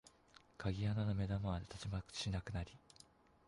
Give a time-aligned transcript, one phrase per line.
[0.57, 2.71] 鍵穴の眼玉はたちまちなくなり、